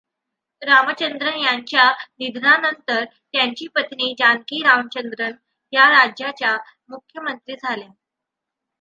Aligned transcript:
रामचंद्रन 0.61 1.37
यांच्या 1.37 1.83
निधनानंतर 2.19 3.03
त्यांची 3.05 3.67
पत्नी 3.67 4.13
जानकी 4.19 4.61
रामचंद्रन 4.63 5.31
या 5.73 5.89
राज्याच्या 5.91 6.57
मुख्यमंत्री 6.89 7.55
झाल्या. 7.55 7.89